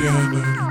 [0.00, 0.69] again.